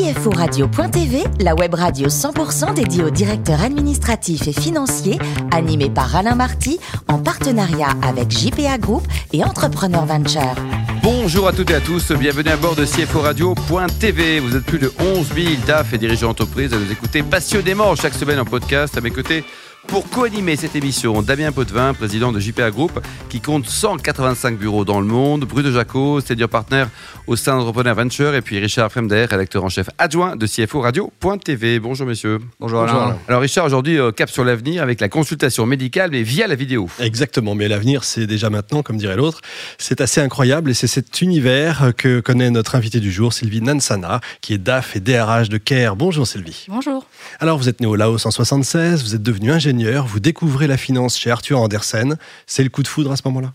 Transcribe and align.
CFORadio.tv, 0.00 1.24
la 1.40 1.54
web 1.54 1.74
radio 1.74 2.08
100% 2.08 2.72
dédiée 2.72 3.04
aux 3.04 3.10
directeurs 3.10 3.60
administratifs 3.60 4.48
et 4.48 4.52
financiers, 4.52 5.18
animée 5.50 5.90
par 5.90 6.16
Alain 6.16 6.34
Marty, 6.34 6.80
en 7.06 7.18
partenariat 7.18 7.90
avec 8.02 8.30
JPA 8.30 8.78
Group 8.78 9.06
et 9.34 9.44
Entrepreneur 9.44 10.06
Venture. 10.06 10.54
Bonjour 11.02 11.48
à 11.48 11.52
toutes 11.52 11.70
et 11.70 11.74
à 11.74 11.80
tous, 11.80 12.12
bienvenue 12.12 12.48
à 12.48 12.56
bord 12.56 12.76
de 12.76 12.86
CFO 12.86 13.20
Radio.tv. 13.20 14.40
Vous 14.40 14.56
êtes 14.56 14.64
plus 14.64 14.78
de 14.78 14.90
11 14.98 15.34
000 15.34 15.48
DAF 15.66 15.92
et 15.92 15.98
dirigeants 15.98 16.28
d'entreprise 16.28 16.72
à 16.72 16.78
nous 16.78 16.90
écouter 16.90 17.22
passionnément 17.22 17.94
chaque 17.94 18.14
semaine 18.14 18.40
en 18.40 18.46
podcast 18.46 18.96
à 18.96 19.02
mes 19.02 19.10
côtés. 19.10 19.44
Pour 19.86 20.08
co-animer 20.08 20.56
cette 20.56 20.76
émission, 20.76 21.22
Damien 21.22 21.52
Potvin, 21.52 21.94
président 21.94 22.32
de 22.32 22.38
JPA 22.38 22.70
Group, 22.70 23.00
qui 23.28 23.40
compte 23.40 23.66
185 23.66 24.58
bureaux 24.58 24.84
dans 24.84 25.00
le 25.00 25.06
monde, 25.06 25.44
Bruno 25.46 25.72
Jaco, 25.72 26.20
senior 26.20 26.48
partner 26.48 26.84
au 27.26 27.34
sein 27.34 27.56
d'Entrepreneur 27.56 27.94
Venture, 27.96 28.34
et 28.34 28.42
puis 28.42 28.58
Richard 28.58 28.92
Fremder, 28.92 29.24
rédacteur 29.24 29.64
en 29.64 29.68
chef 29.68 29.88
adjoint 29.98 30.36
de 30.36 30.46
CFO 30.46 30.82
Radio.tv. 30.82 31.80
Bonjour 31.80 32.06
messieurs. 32.06 32.38
Bonjour 32.60 32.82
Alain. 32.82 33.16
Alors 33.26 33.40
Richard, 33.40 33.64
aujourd'hui, 33.64 33.98
euh, 33.98 34.12
cap 34.12 34.30
sur 34.30 34.44
l'avenir 34.44 34.82
avec 34.82 35.00
la 35.00 35.08
consultation 35.08 35.66
médicale, 35.66 36.10
mais 36.12 36.22
via 36.22 36.46
la 36.46 36.56
vidéo. 36.56 36.88
Exactement, 37.00 37.54
mais 37.54 37.66
l'avenir, 37.66 38.04
c'est 38.04 38.26
déjà 38.26 38.50
maintenant, 38.50 38.82
comme 38.82 38.98
dirait 38.98 39.16
l'autre. 39.16 39.40
C'est 39.78 40.00
assez 40.00 40.20
incroyable 40.20 40.70
et 40.70 40.74
c'est 40.74 40.88
cet 40.88 41.20
univers 41.22 41.92
que 41.96 42.20
connaît 42.20 42.50
notre 42.50 42.74
invité 42.74 43.00
du 43.00 43.10
jour, 43.10 43.32
Sylvie 43.32 43.62
Nansana, 43.62 44.20
qui 44.40 44.52
est 44.52 44.58
DAF 44.58 44.94
et 44.94 45.00
DRH 45.00 45.48
de 45.48 45.58
CARE. 45.58 45.96
Bonjour 45.96 46.26
Sylvie. 46.26 46.66
Bonjour. 46.68 47.06
Alors 47.40 47.58
vous 47.58 47.68
êtes 47.68 47.80
né 47.80 47.86
au 47.86 47.96
Laos 47.96 48.26
en 48.26 48.30
76, 48.30 49.02
vous 49.02 49.14
êtes 49.14 49.22
devenu 49.22 49.50
ingénieur 49.50 49.69
vous 50.06 50.20
découvrez 50.20 50.66
la 50.66 50.76
finance 50.76 51.18
chez 51.18 51.30
Arthur 51.30 51.60
Andersen. 51.60 52.16
C'est 52.46 52.62
le 52.62 52.68
coup 52.70 52.82
de 52.82 52.88
foudre 52.88 53.12
à 53.12 53.16
ce 53.16 53.22
moment-là? 53.26 53.52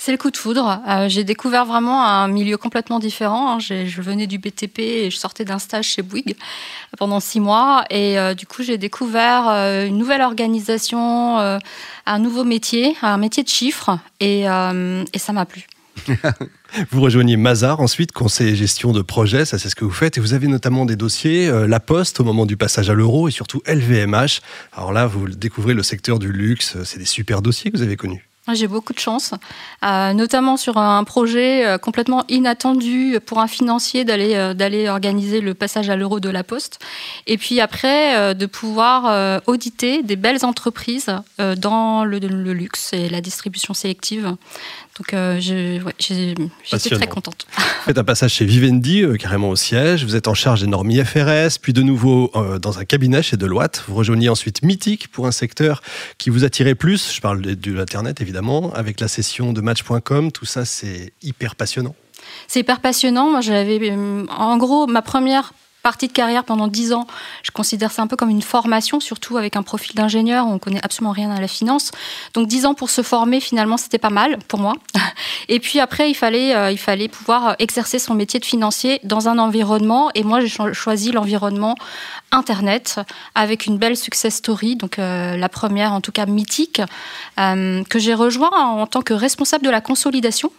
C'est 0.00 0.12
le 0.12 0.18
coup 0.18 0.30
de 0.30 0.36
foudre. 0.36 0.80
Euh, 0.88 1.08
j'ai 1.08 1.24
découvert 1.24 1.64
vraiment 1.64 2.04
un 2.04 2.28
milieu 2.28 2.56
complètement 2.56 3.00
différent. 3.00 3.54
Hein. 3.54 3.58
Je 3.58 4.00
venais 4.00 4.28
du 4.28 4.38
BTP 4.38 4.78
et 4.78 5.10
je 5.10 5.16
sortais 5.16 5.44
d'un 5.44 5.58
stage 5.58 5.86
chez 5.86 6.02
Bouygues 6.02 6.36
pendant 6.98 7.18
six 7.18 7.40
mois. 7.40 7.84
Et 7.90 8.18
euh, 8.18 8.34
du 8.34 8.46
coup, 8.46 8.62
j'ai 8.62 8.78
découvert 8.78 9.48
euh, 9.48 9.86
une 9.86 9.98
nouvelle 9.98 10.22
organisation, 10.22 11.38
un 11.38 12.18
nouveau 12.18 12.44
métier, 12.44 12.96
un 13.02 13.18
métier 13.18 13.42
de 13.42 13.48
chiffres. 13.48 13.98
Et, 14.20 14.42
et 14.42 15.18
ça 15.18 15.32
m'a 15.32 15.46
plu. 15.46 15.66
Vous 16.90 17.00
rejoignez 17.00 17.36
Mazar 17.36 17.80
ensuite, 17.80 18.12
conseil 18.12 18.48
et 18.48 18.56
gestion 18.56 18.92
de 18.92 19.02
projet, 19.02 19.44
ça 19.44 19.58
c'est 19.58 19.70
ce 19.70 19.74
que 19.74 19.84
vous 19.84 19.90
faites. 19.90 20.18
Et 20.18 20.20
vous 20.20 20.34
avez 20.34 20.48
notamment 20.48 20.84
des 20.84 20.96
dossiers, 20.96 21.48
euh, 21.48 21.66
La 21.66 21.80
Poste 21.80 22.20
au 22.20 22.24
moment 22.24 22.46
du 22.46 22.56
passage 22.56 22.90
à 22.90 22.94
l'euro 22.94 23.28
et 23.28 23.30
surtout 23.30 23.62
LVMH. 23.66 24.40
Alors 24.72 24.92
là, 24.92 25.06
vous 25.06 25.28
découvrez 25.28 25.74
le 25.74 25.82
secteur 25.82 26.18
du 26.18 26.32
luxe, 26.32 26.76
c'est 26.84 26.98
des 26.98 27.04
super 27.04 27.42
dossiers 27.42 27.70
que 27.70 27.76
vous 27.76 27.82
avez 27.82 27.96
connus. 27.96 28.28
J'ai 28.54 28.66
beaucoup 28.66 28.92
de 28.94 28.98
chance, 28.98 29.34
euh, 29.84 30.12
notamment 30.14 30.56
sur 30.56 30.78
un 30.78 31.04
projet 31.04 31.66
euh, 31.66 31.78
complètement 31.78 32.24
inattendu 32.28 33.18
pour 33.24 33.40
un 33.40 33.46
financier 33.46 34.04
d'aller 34.04 34.36
euh, 34.36 34.92
organiser 34.92 35.40
le 35.40 35.52
passage 35.52 35.90
à 35.90 35.96
l'euro 35.96 36.18
de 36.18 36.30
la 36.30 36.44
Poste, 36.44 36.78
et 37.26 37.36
puis 37.36 37.60
après 37.60 38.34
de 38.34 38.46
pouvoir 38.46 39.40
auditer 39.46 40.02
des 40.02 40.16
belles 40.16 40.44
entreprises 40.44 41.10
dans 41.38 42.04
le, 42.04 42.18
luxe 42.18 42.92
et 42.92 43.08
la 43.08 43.20
distribution 43.20 43.74
sélective. 43.74 44.34
Donc 44.98 45.14
j'étais 45.38 46.94
très 46.96 47.06
contente. 47.06 47.46
Vous 47.56 47.62
faites 47.84 47.98
un 47.98 48.04
passage 48.04 48.34
chez 48.34 48.44
Vivendi, 48.44 49.04
carrément 49.18 49.50
au 49.50 49.56
siège. 49.56 50.04
Vous 50.04 50.16
êtes 50.16 50.28
en 50.28 50.34
charge 50.34 50.60
des 50.60 50.66
normes 50.66 50.90
IFRS, 50.90 51.58
puis 51.62 51.72
de 51.72 51.82
nouveau 51.82 52.32
dans 52.60 52.78
un 52.78 52.84
cabinet 52.84 53.22
chez 53.22 53.36
Deloitte. 53.36 53.84
Vous 53.88 53.94
rejoignez 53.94 54.28
ensuite 54.28 54.62
Mythique 54.62 55.08
pour 55.08 55.26
un 55.26 55.32
secteur 55.32 55.82
qui 56.18 56.30
vous 56.30 56.44
attirait 56.44 56.74
plus. 56.74 57.14
Je 57.14 57.20
parle 57.20 57.40
de 57.40 57.72
l'Internet 57.72 58.20
évidemment 58.20 58.72
avec 58.74 59.00
la 59.00 59.08
session 59.08 59.52
de 59.52 59.60
match.com. 59.60 60.32
Tout 60.32 60.46
ça, 60.46 60.64
c'est 60.64 61.12
hyper 61.22 61.56
passionnant. 61.56 61.94
C'est 62.46 62.60
hyper 62.60 62.80
passionnant. 62.80 63.30
Moi, 63.30 63.40
j'avais, 63.40 63.78
euh, 63.90 64.26
en 64.28 64.56
gros, 64.56 64.86
ma 64.86 65.02
première 65.02 65.52
partie 65.82 66.08
de 66.08 66.12
carrière 66.12 66.44
pendant 66.44 66.68
10 66.68 66.92
ans. 66.92 67.06
Je 67.42 67.50
considère 67.50 67.90
ça 67.92 68.02
un 68.02 68.06
peu 68.06 68.16
comme 68.16 68.30
une 68.30 68.42
formation, 68.42 69.00
surtout 69.00 69.36
avec 69.36 69.56
un 69.56 69.62
profil 69.62 69.94
d'ingénieur, 69.94 70.46
on 70.46 70.58
connaît 70.58 70.80
absolument 70.82 71.12
rien 71.12 71.30
à 71.30 71.40
la 71.40 71.48
finance. 71.48 71.90
Donc 72.34 72.48
10 72.48 72.66
ans 72.66 72.74
pour 72.74 72.90
se 72.90 73.02
former, 73.02 73.40
finalement, 73.40 73.76
c'était 73.76 73.98
pas 73.98 74.10
mal 74.10 74.38
pour 74.48 74.58
moi. 74.58 74.74
Et 75.48 75.60
puis 75.60 75.80
après, 75.80 76.10
il 76.10 76.14
fallait, 76.14 76.54
euh, 76.54 76.70
il 76.70 76.78
fallait 76.78 77.08
pouvoir 77.08 77.56
exercer 77.58 77.98
son 77.98 78.14
métier 78.14 78.40
de 78.40 78.44
financier 78.44 79.00
dans 79.04 79.28
un 79.28 79.38
environnement. 79.38 80.10
Et 80.14 80.22
moi, 80.22 80.40
j'ai 80.40 80.48
choisi 80.72 81.12
l'environnement 81.12 81.76
Internet 82.30 83.00
avec 83.34 83.66
une 83.66 83.78
belle 83.78 83.96
success 83.96 84.36
story, 84.36 84.76
donc 84.76 84.98
euh, 84.98 85.36
la 85.36 85.48
première 85.48 85.92
en 85.92 86.00
tout 86.00 86.12
cas 86.12 86.26
mythique, 86.26 86.82
euh, 87.38 87.82
que 87.84 87.98
j'ai 87.98 88.14
rejoint 88.14 88.50
en 88.50 88.86
tant 88.86 89.00
que 89.00 89.14
responsable 89.14 89.64
de 89.64 89.70
la 89.70 89.80
consolidation 89.80 90.52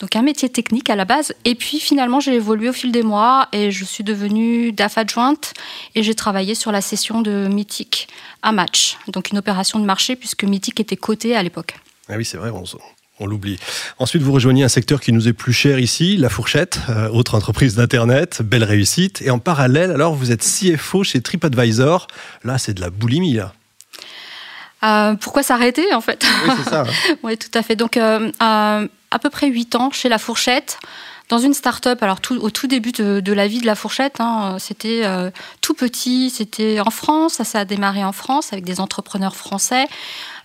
donc 0.00 0.16
un 0.16 0.22
métier 0.22 0.48
technique 0.48 0.90
à 0.90 0.96
la 0.96 1.04
base. 1.04 1.34
Et 1.44 1.54
puis 1.54 1.80
finalement, 1.80 2.20
j'ai 2.20 2.34
évolué 2.34 2.68
au 2.68 2.72
fil 2.72 2.92
des 2.92 3.02
mois 3.02 3.48
et 3.52 3.70
je 3.70 3.84
suis 3.84 4.04
devenue 4.04 4.72
DAF 4.72 4.98
adjointe 4.98 5.54
et 5.94 6.02
j'ai 6.02 6.14
travaillé 6.14 6.54
sur 6.54 6.72
la 6.72 6.80
session 6.80 7.20
de 7.20 7.48
Mythique 7.48 8.08
à 8.42 8.52
Match, 8.52 8.98
donc 9.08 9.30
une 9.30 9.38
opération 9.38 9.78
de 9.78 9.84
marché 9.84 10.16
puisque 10.16 10.44
Mythique 10.44 10.80
était 10.80 10.96
coté 10.96 11.36
à 11.36 11.42
l'époque. 11.42 11.76
Ah 12.08 12.14
oui, 12.16 12.24
c'est 12.24 12.36
vrai, 12.36 12.50
on, 13.20 13.26
l'oublie. 13.26 13.58
Ensuite, 13.98 14.22
vous 14.22 14.32
rejoignez 14.32 14.64
un 14.64 14.68
secteur 14.68 15.00
qui 15.00 15.12
nous 15.12 15.28
est 15.28 15.32
plus 15.32 15.52
cher 15.52 15.78
ici, 15.78 16.16
la 16.18 16.28
fourchette, 16.28 16.80
euh, 16.90 17.08
autre 17.08 17.34
entreprise 17.36 17.76
d'Internet, 17.76 18.42
belle 18.42 18.64
réussite. 18.64 19.22
Et 19.22 19.30
en 19.30 19.38
parallèle, 19.38 19.90
alors, 19.92 20.14
vous 20.14 20.32
êtes 20.32 20.42
CFO 20.42 21.04
chez 21.04 21.22
TripAdvisor. 21.22 22.08
Là, 22.42 22.58
c'est 22.58 22.74
de 22.74 22.80
la 22.80 22.90
boulimie, 22.90 23.34
là. 23.34 23.54
Euh, 24.84 25.14
pourquoi 25.14 25.42
s'arrêter 25.42 25.92
en 25.94 26.00
fait? 26.00 26.24
Oui, 26.44 26.54
c'est 26.58 26.70
ça. 26.70 26.84
oui, 27.22 27.38
tout 27.38 27.56
à 27.56 27.62
fait. 27.62 27.76
Donc, 27.76 27.96
euh, 27.96 28.30
à 28.40 29.18
peu 29.20 29.30
près 29.30 29.46
8 29.48 29.76
ans 29.76 29.90
chez 29.90 30.08
La 30.08 30.18
Fourchette, 30.18 30.78
dans 31.28 31.38
une 31.38 31.54
start-up. 31.54 32.02
Alors, 32.02 32.20
tout, 32.20 32.36
au 32.36 32.50
tout 32.50 32.66
début 32.66 32.92
de, 32.92 33.32
la 33.32 33.46
vie 33.46 33.60
de 33.60 33.66
La 33.66 33.74
Fourchette, 33.74 34.20
hein, 34.20 34.56
c'était 34.58 35.02
euh, 35.04 35.30
tout 35.60 35.74
petit, 35.74 36.30
c'était 36.30 36.80
en 36.80 36.90
France, 36.90 37.34
ça, 37.34 37.44
ça 37.44 37.60
a 37.60 37.64
démarré 37.64 38.04
en 38.04 38.12
France 38.12 38.52
avec 38.52 38.64
des 38.64 38.80
entrepreneurs 38.80 39.36
français. 39.36 39.86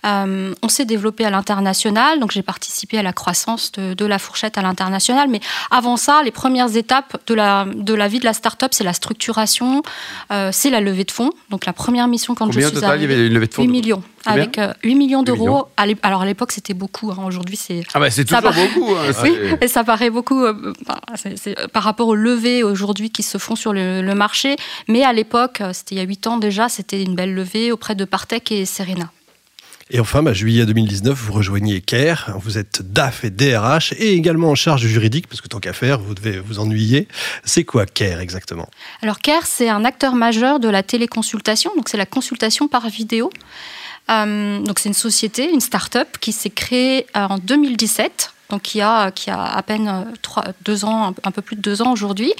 Euh, 0.06 0.54
on 0.62 0.68
s'est 0.68 0.84
développé 0.84 1.24
à 1.24 1.30
l'international, 1.30 2.20
donc 2.20 2.30
j'ai 2.32 2.42
participé 2.42 2.98
à 2.98 3.02
la 3.02 3.12
croissance 3.12 3.72
de, 3.72 4.06
la 4.06 4.18
fourchette 4.18 4.58
à 4.58 4.62
l'international. 4.62 5.28
Mais 5.28 5.40
avant 5.70 5.96
ça, 5.96 6.22
les 6.24 6.30
premières 6.30 6.76
étapes 6.76 7.16
de 7.26 7.34
la, 7.34 7.66
de 7.72 7.94
la 7.94 8.08
vie 8.08 8.18
de 8.18 8.24
la 8.24 8.32
start-up, 8.32 8.72
c'est 8.72 8.84
la 8.84 8.92
structuration, 8.92 9.82
euh, 10.32 10.50
c'est 10.52 10.70
la 10.70 10.80
levée 10.80 11.04
de 11.04 11.10
fonds. 11.10 11.30
Donc 11.50 11.66
la 11.66 11.72
première 11.72 12.08
mission 12.08 12.34
quand 12.34 12.50
je 12.50 12.60
suis 12.60 12.72
total, 12.72 12.98
il 12.98 13.02
y 13.02 13.04
avait 13.12 13.26
une 13.26 13.34
levée 13.34 13.46
de 13.46 13.54
fonds 13.54 13.62
8 13.62 13.68
millions. 13.68 14.02
avec 14.24 14.56
8 14.56 14.62
euh, 14.62 14.96
millions 14.96 15.22
d'euros. 15.22 15.68
Alors 16.02 16.22
à 16.22 16.26
l'époque, 16.26 16.52
c'était 16.52 16.74
beaucoup. 16.74 17.10
Hein. 17.12 17.24
Aujourd'hui, 17.26 17.56
c'est. 17.56 17.82
Ah 17.94 18.00
bah 18.00 18.10
c'est 18.10 18.24
toujours 18.24 18.42
beaucoup. 18.42 18.94
Hein, 18.94 19.12
oui, 19.22 19.36
et 19.60 19.68
ça 19.68 19.84
paraît 19.84 20.10
beaucoup 20.10 20.44
par 21.72 21.82
rapport 21.82 22.08
aux 22.08 22.14
levées 22.14 22.62
aujourd'hui 22.62 23.10
qui 23.10 23.22
se 23.22 23.38
font 23.38 23.54
sur 23.54 23.72
le, 23.72 24.02
le 24.02 24.14
marché. 24.14 24.56
Mais 24.88 25.04
à 25.04 25.12
l'époque, 25.12 25.62
c'était 25.72 25.94
il 25.94 25.98
y 25.98 26.00
a 26.00 26.04
8 26.04 26.26
ans 26.26 26.36
déjà, 26.38 26.68
c'était 26.68 27.02
une 27.02 27.14
belle 27.14 27.34
levée 27.34 27.70
auprès 27.70 27.94
de 27.94 28.04
Partech 28.04 28.50
et 28.50 28.64
Serena. 28.64 29.10
Et 29.92 29.98
enfin, 29.98 30.22
bah, 30.22 30.32
juillet 30.32 30.64
2019, 30.66 31.18
vous 31.18 31.32
rejoignez 31.32 31.80
CARE. 31.80 32.32
Vous 32.40 32.58
êtes 32.58 32.80
DAF 32.82 33.24
et 33.24 33.30
DRH 33.30 33.92
et 33.98 34.14
également 34.14 34.50
en 34.50 34.54
charge 34.54 34.86
juridique, 34.86 35.26
parce 35.26 35.40
que 35.40 35.48
tant 35.48 35.58
qu'à 35.58 35.72
faire, 35.72 35.98
vous 35.98 36.14
devez 36.14 36.38
vous 36.38 36.60
ennuyer. 36.60 37.08
C'est 37.44 37.64
quoi 37.64 37.86
CARE 37.86 38.20
exactement? 38.20 38.68
Alors 39.02 39.18
CARE, 39.18 39.46
c'est 39.46 39.68
un 39.68 39.84
acteur 39.84 40.14
majeur 40.14 40.60
de 40.60 40.68
la 40.68 40.84
téléconsultation, 40.84 41.72
donc 41.76 41.88
c'est 41.88 41.96
la 41.96 42.06
consultation 42.06 42.68
par 42.68 42.88
vidéo. 42.88 43.30
Euh, 44.10 44.60
donc 44.60 44.78
c'est 44.78 44.88
une 44.88 44.94
société, 44.94 45.50
une 45.50 45.60
start-up 45.60 46.18
qui 46.20 46.32
s'est 46.32 46.50
créée 46.50 47.06
euh, 47.16 47.26
en 47.28 47.38
2017 47.38 48.34
donc 48.48 48.62
qui 48.62 48.80
a, 48.80 49.12
a 49.28 49.56
à 49.56 49.62
peine 49.62 49.86
euh, 49.88 50.40
deux 50.62 50.84
ans, 50.84 51.14
un 51.22 51.30
peu 51.30 51.40
plus 51.40 51.54
de 51.54 51.60
deux 51.60 51.82
ans 51.82 51.92
aujourd'hui, 51.92 52.32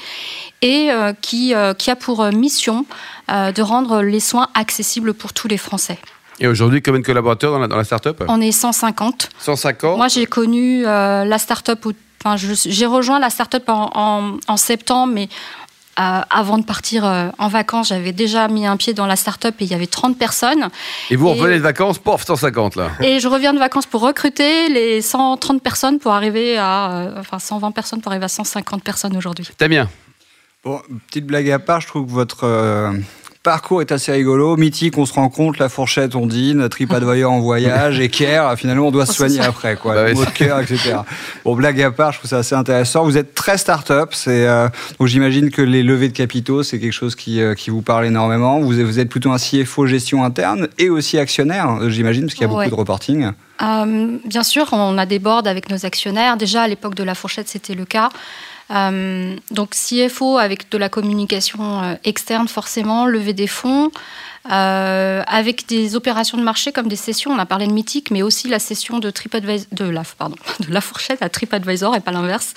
et 0.61 0.89
qui 1.21 1.53
a 1.53 1.95
pour 1.97 2.25
mission 2.33 2.85
de 3.29 3.61
rendre 3.61 4.01
les 4.01 4.19
soins 4.19 4.49
accessibles 4.53 5.13
pour 5.13 5.31
tous 5.31 5.47
les 5.47 5.57
Français. 5.57 5.97
Et 6.41 6.47
aujourd'hui, 6.47 6.81
combien 6.81 6.99
de 6.99 7.05
collaborateurs 7.05 7.51
dans 7.51 7.59
la, 7.59 7.67
dans 7.67 7.77
la 7.77 7.83
start-up 7.83 8.23
On 8.27 8.41
est 8.41 8.51
150. 8.51 9.29
150 9.37 9.97
Moi, 9.97 10.07
j'ai 10.07 10.25
connu 10.25 10.85
euh, 10.85 11.23
la 11.23 11.37
start-up, 11.37 11.85
enfin, 12.23 12.35
j'ai 12.35 12.85
rejoint 12.87 13.19
la 13.19 13.29
start-up 13.29 13.63
en, 13.67 14.37
en, 14.47 14.57
septembre, 14.57 15.13
mais 15.13 15.29
euh, 15.99 16.21
avant 16.31 16.57
de 16.57 16.65
partir 16.65 17.05
euh, 17.05 17.29
en 17.37 17.47
vacances, 17.47 17.89
j'avais 17.89 18.11
déjà 18.11 18.47
mis 18.47 18.65
un 18.65 18.75
pied 18.75 18.93
dans 18.93 19.05
la 19.05 19.15
start-up 19.15 19.53
et 19.59 19.65
il 19.65 19.69
y 19.69 19.75
avait 19.75 19.85
30 19.85 20.17
personnes. 20.17 20.69
Et 21.11 21.15
vous 21.15 21.29
revenez 21.29 21.57
de 21.57 21.63
vacances, 21.63 21.99
pof, 21.99 22.25
150 22.25 22.75
là. 22.75 22.89
Et 23.01 23.19
je 23.19 23.27
reviens 23.27 23.53
de 23.53 23.59
vacances 23.59 23.85
pour 23.85 24.01
recruter 24.01 24.67
les 24.69 25.03
130 25.03 25.61
personnes 25.61 25.99
pour 25.99 26.11
arriver 26.11 26.57
à. 26.57 27.13
enfin, 27.19 27.37
120 27.37 27.69
personnes 27.69 28.01
pour 28.01 28.11
arriver 28.11 28.25
à 28.25 28.29
150 28.29 28.83
personnes 28.83 29.15
aujourd'hui. 29.15 29.47
bien. 29.69 29.87
Bon, 30.63 30.81
petite 31.07 31.25
blague 31.25 31.51
à 31.51 31.59
part, 31.59 31.81
je 31.81 31.87
trouve 31.87 32.05
que 32.07 32.11
votre 32.11 32.45
parcours 33.43 33.81
est 33.81 33.91
assez 33.91 34.11
rigolo. 34.11 34.55
Mythique, 34.55 34.97
on 34.97 35.05
se 35.05 35.13
rend 35.13 35.29
compte, 35.29 35.57
la 35.57 35.69
fourchette, 35.69 36.15
on 36.15 36.27
dîne, 36.27 36.69
TripAdvisor 36.69 37.31
en 37.31 37.39
voyage, 37.39 38.01
Care, 38.09 38.55
finalement, 38.57 38.87
on 38.87 38.91
doit 38.91 39.05
se 39.05 39.13
soigner 39.21 39.39
après, 39.39 39.75
quoi. 39.75 39.95
Bah 39.95 40.25
cœur, 40.33 40.59
etc. 40.59 40.97
Bon, 41.43 41.55
blague 41.55 41.81
à 41.81 41.91
part, 41.91 42.11
je 42.11 42.19
trouve 42.19 42.29
ça 42.29 42.37
assez 42.37 42.55
intéressant. 42.55 43.03
Vous 43.03 43.17
êtes 43.17 43.33
très 43.33 43.57
start-up, 43.57 44.09
c'est, 44.13 44.47
euh, 44.47 44.67
donc 44.99 45.07
j'imagine 45.07 45.49
que 45.49 45.61
les 45.61 45.83
levées 45.83 46.09
de 46.09 46.13
capitaux, 46.13 46.63
c'est 46.63 46.79
quelque 46.79 46.91
chose 46.91 47.15
qui, 47.15 47.41
euh, 47.41 47.55
qui 47.55 47.69
vous 47.69 47.81
parle 47.81 48.05
énormément. 48.05 48.59
Vous, 48.59 48.73
vous 48.73 48.99
êtes 48.99 49.09
plutôt 49.09 49.31
un 49.31 49.37
CFO 49.37 49.87
gestion 49.87 50.23
interne 50.23 50.67
et 50.77 50.89
aussi 50.89 51.17
actionnaire, 51.17 51.89
j'imagine, 51.89 52.25
parce 52.25 52.35
qu'il 52.35 52.43
y 52.43 52.45
a 52.45 52.47
beaucoup 52.49 52.69
de 52.69 52.75
reporting. 52.75 53.31
Euh, 53.61 54.17
bien 54.25 54.43
sûr, 54.43 54.67
on 54.71 54.97
a 54.97 55.05
des 55.05 55.19
boards 55.19 55.47
avec 55.47 55.69
nos 55.69 55.85
actionnaires. 55.85 56.37
Déjà, 56.37 56.63
à 56.63 56.67
l'époque 56.67 56.95
de 56.95 57.03
la 57.03 57.15
fourchette, 57.15 57.47
c'était 57.47 57.75
le 57.75 57.85
cas. 57.85 58.09
Donc 58.71 59.71
CFO 59.71 60.37
avec 60.37 60.69
de 60.71 60.77
la 60.77 60.89
communication 60.89 61.97
externe 62.03 62.47
forcément, 62.47 63.05
lever 63.05 63.33
des 63.33 63.47
fonds. 63.47 63.91
Euh, 64.49 65.21
avec 65.27 65.67
des 65.67 65.95
opérations 65.95 66.35
de 66.35 66.41
marché 66.41 66.71
comme 66.71 66.87
des 66.87 66.95
sessions. 66.95 67.29
On 67.29 67.37
a 67.37 67.45
parlé 67.45 67.67
de 67.67 67.73
Mythique, 67.73 68.09
mais 68.09 68.23
aussi 68.23 68.47
la 68.47 68.57
session 68.57 68.97
de 68.97 69.11
TripAdvisor, 69.11 69.67
de 69.71 69.85
la, 69.85 70.01
de 70.59 70.73
la 70.73 70.81
fourchette 70.81 71.21
à 71.21 71.29
TripAdvisor 71.29 71.95
et 71.95 71.99
pas 71.99 72.11
l'inverse. 72.11 72.55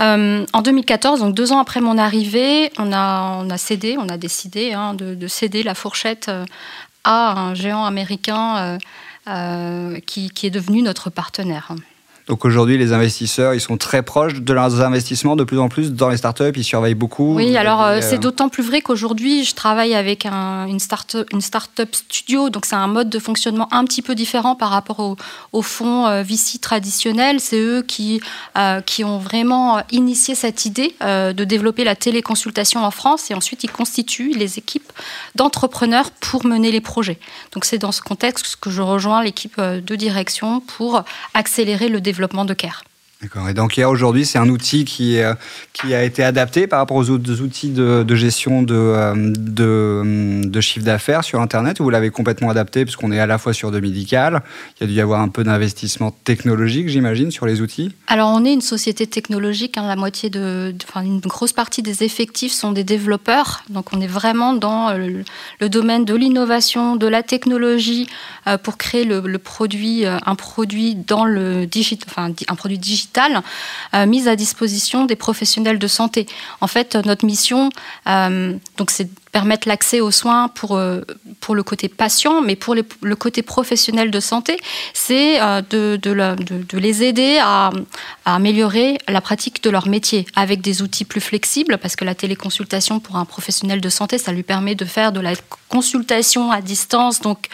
Euh, 0.00 0.46
en 0.54 0.62
2014, 0.62 1.20
donc 1.20 1.34
deux 1.34 1.52
ans 1.52 1.58
après 1.58 1.82
mon 1.82 1.98
arrivée, 1.98 2.72
on 2.78 2.92
a, 2.94 3.58
cédé, 3.58 3.96
on 3.98 4.08
a 4.08 4.16
décidé 4.16 4.72
hein, 4.72 4.94
de, 4.94 5.28
céder 5.28 5.62
la 5.62 5.74
fourchette 5.74 6.30
euh, 6.30 6.46
à 7.04 7.38
un 7.38 7.54
géant 7.54 7.84
américain 7.84 8.78
qui 10.06 10.30
est 10.42 10.50
devenu 10.50 10.80
notre 10.80 11.10
partenaire. 11.10 11.72
Donc 12.28 12.44
aujourd'hui, 12.44 12.76
les 12.76 12.92
investisseurs, 12.92 13.54
ils 13.54 13.60
sont 13.60 13.78
très 13.78 14.02
proches 14.02 14.34
de 14.34 14.52
leurs 14.52 14.82
investissements 14.82 15.34
de 15.34 15.44
plus 15.44 15.58
en 15.58 15.70
plus 15.70 15.92
dans 15.92 16.10
les 16.10 16.18
startups, 16.18 16.52
ils 16.54 16.64
surveillent 16.64 16.94
beaucoup. 16.94 17.34
Oui, 17.34 17.56
alors 17.56 17.82
euh, 17.82 18.00
c'est 18.02 18.18
d'autant 18.18 18.50
plus 18.50 18.62
vrai 18.62 18.82
qu'aujourd'hui, 18.82 19.44
je 19.44 19.54
travaille 19.54 19.94
avec 19.94 20.26
un, 20.26 20.66
une, 20.66 20.78
start 20.78 21.16
une 21.32 21.40
startup 21.40 21.94
studio, 21.94 22.50
donc 22.50 22.66
c'est 22.66 22.76
un 22.76 22.86
mode 22.86 23.08
de 23.08 23.18
fonctionnement 23.18 23.66
un 23.72 23.84
petit 23.86 24.02
peu 24.02 24.14
différent 24.14 24.56
par 24.56 24.68
rapport 24.68 25.00
au, 25.00 25.16
au 25.52 25.62
fonds 25.62 26.06
euh, 26.06 26.22
VC 26.22 26.58
traditionnel. 26.60 27.40
C'est 27.40 27.60
eux 27.60 27.80
qui, 27.80 28.20
euh, 28.58 28.82
qui 28.82 29.04
ont 29.04 29.18
vraiment 29.18 29.80
initié 29.90 30.34
cette 30.34 30.66
idée 30.66 30.94
de 31.00 31.44
développer 31.44 31.84
la 31.84 31.96
téléconsultation 31.96 32.84
en 32.84 32.90
France 32.90 33.30
et 33.30 33.34
ensuite 33.34 33.64
ils 33.64 33.70
constituent 33.70 34.32
les 34.36 34.58
équipes 34.58 34.92
d'entrepreneurs 35.34 36.10
pour 36.10 36.44
mener 36.44 36.70
les 36.70 36.80
projets. 36.80 37.18
Donc 37.52 37.64
c'est 37.64 37.78
dans 37.78 37.92
ce 37.92 38.02
contexte 38.02 38.56
que 38.60 38.68
je 38.68 38.82
rejoins 38.82 39.22
l'équipe 39.22 39.58
de 39.60 39.96
direction 39.96 40.60
pour 40.60 41.04
accélérer 41.34 41.88
le 41.88 42.00
développement 42.00 42.17
développement 42.18 42.44
de 42.44 42.54
CARE. 42.54 42.82
D'accord. 43.20 43.48
Et 43.48 43.54
donc, 43.54 43.80
aujourd'hui, 43.84 44.24
c'est 44.24 44.38
un 44.38 44.48
outil 44.48 44.84
qui, 44.84 45.18
euh, 45.18 45.34
qui 45.72 45.92
a 45.92 46.04
été 46.04 46.22
adapté 46.22 46.68
par 46.68 46.78
rapport 46.78 46.96
aux 46.96 47.10
autres 47.10 47.40
outils 47.40 47.70
de, 47.70 48.14
gestion 48.14 48.62
de, 48.62 48.76
euh, 48.76 49.14
de, 49.16 50.42
de 50.44 50.60
chiffre 50.60 50.84
d'affaires 50.86 51.24
sur 51.24 51.40
Internet, 51.40 51.80
ou 51.80 51.82
vous 51.82 51.90
l'avez 51.90 52.10
complètement 52.10 52.48
adapté, 52.48 52.84
puisqu'on 52.84 53.10
est 53.10 53.18
à 53.18 53.26
la 53.26 53.38
fois 53.38 53.52
sur 53.52 53.72
de 53.72 53.80
médical, 53.80 54.42
il 54.76 54.82
y 54.82 54.84
a 54.84 54.86
dû 54.86 54.92
y 54.94 55.00
avoir 55.00 55.20
un 55.20 55.26
peu 55.26 55.42
d'investissement 55.42 56.12
technologique, 56.12 56.88
j'imagine, 56.88 57.32
sur 57.32 57.44
les 57.44 57.60
outils? 57.60 57.92
Alors, 58.06 58.30
on 58.32 58.44
est 58.44 58.52
une 58.52 58.60
société 58.60 59.08
technologique, 59.08 59.78
hein, 59.78 59.88
la 59.88 59.96
moitié 59.96 60.30
de, 60.30 60.72
enfin, 60.88 61.04
une 61.04 61.18
grosse 61.18 61.52
partie 61.52 61.82
des 61.82 62.04
effectifs 62.04 62.52
sont 62.52 62.70
des 62.70 62.84
développeurs, 62.84 63.64
donc 63.68 63.92
on 63.92 64.00
est 64.00 64.06
vraiment 64.06 64.54
dans 64.54 64.92
le, 64.92 65.24
le 65.60 65.68
domaine 65.68 66.04
de 66.04 66.14
l'innovation, 66.14 66.94
de 66.94 67.08
la 67.08 67.24
technologie, 67.24 68.06
euh, 68.46 68.58
pour 68.58 68.78
créer 68.78 69.08
un 69.10 70.34
produit 70.36 70.94
dans 70.94 71.24
le 71.24 71.66
digital, 71.66 72.32
un 72.48 72.54
produit 72.54 72.78
digital 72.78 73.07
euh, 73.94 74.06
mise 74.06 74.28
à 74.28 74.36
disposition 74.36 75.04
des 75.04 75.16
professionnels 75.16 75.78
de 75.78 75.86
santé. 75.86 76.26
En 76.60 76.66
fait, 76.66 76.94
notre 76.94 77.24
mission, 77.24 77.70
euh, 78.08 78.54
donc, 78.76 78.90
c'est 78.90 79.08
permettre 79.32 79.68
l'accès 79.68 80.00
aux 80.00 80.10
soins 80.10 80.48
pour, 80.48 80.76
euh, 80.76 81.02
pour 81.40 81.54
le 81.54 81.62
côté 81.62 81.88
patient, 81.88 82.40
mais 82.40 82.56
pour 82.56 82.74
le 82.74 83.16
côté 83.16 83.42
professionnel 83.42 84.10
de 84.10 84.20
santé, 84.20 84.56
c'est 84.94 85.38
de, 85.70 85.96
de, 85.96 86.78
les 86.78 87.02
aider 87.02 87.38
à, 87.40 87.70
améliorer 88.24 88.98
la 89.06 89.20
pratique 89.20 89.62
de 89.62 89.70
leur 89.70 89.86
métier 89.86 90.26
avec 90.34 90.60
des 90.62 90.80
outils 90.80 91.04
plus 91.04 91.20
flexibles, 91.20 91.76
parce 91.78 91.94
que 91.94 92.06
la 92.06 92.14
téléconsultation 92.14 93.00
pour 93.00 93.16
un 93.16 93.26
professionnel 93.26 93.80
de 93.80 93.88
santé, 93.90 94.16
ça 94.16 94.32
lui 94.32 94.42
permet 94.42 94.74
de 94.74 94.86
faire 94.86 95.12
de 95.12 95.20
la 95.20 95.34
consultation 95.68 96.50
à 96.50 96.62
distance, 96.62 97.20
donc 97.20 97.48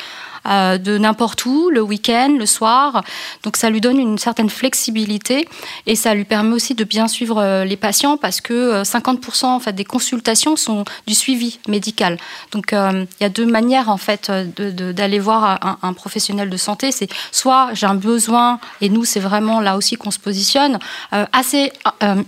euh, 0.47 0.77
de 0.77 0.99
n'importe 0.99 1.47
où, 1.47 1.71
le 1.71 1.81
week-end, 1.81 2.37
le 2.39 2.45
soir. 2.45 3.03
Donc 3.45 3.57
ça 3.57 3.71
lui 3.71 3.81
donne 3.81 3.99
une 3.99 4.19
certaine 4.19 4.51
flexibilité 4.51 5.49
et 5.87 5.97
ça 5.97 6.15
lui 6.15 6.25
permet 6.25 6.53
aussi 6.53 6.75
de 6.75 6.85
bien 6.85 7.09
suivre 7.09 7.39
euh, 7.41 7.65
les 7.65 7.79
patients 7.79 8.19
parce 8.19 8.43
que 8.43 8.83
50% 8.83 9.45
euh, 9.45 9.49
en 9.49 9.61
fait 9.61 9.73
des 9.73 9.87
consultations 9.87 10.57
sont 10.57 10.85
du 11.07 11.15
suivi 11.15 11.61
médical. 11.67 12.19
Donc 12.53 12.73
il 12.73 13.07
y 13.21 13.25
a 13.25 13.29
deux 13.31 13.47
manières 13.47 13.89
en 13.89 13.97
fait 13.97 14.31
d'aller 14.31 15.19
voir 15.19 15.79
un, 15.83 15.93
professionnel 15.95 16.51
de 16.51 16.57
santé. 16.57 16.93
C'est 16.93 17.09
soit 17.33 17.71
j'ai 17.73 17.87
un 17.87 17.95
besoin 17.95 18.59
et 18.81 18.89
nous 18.89 19.05
c'est 19.05 19.21
vraiment 19.21 19.61
là 19.61 19.77
aussi 19.77 19.97
qu'on 19.97 20.11
se 20.11 20.19
positionne 20.19 20.79
assez 21.33 21.73